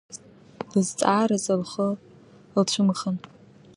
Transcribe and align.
Лызҵаараз 0.71 1.45
лхы 1.61 1.87
лцәымӷын. 2.59 3.17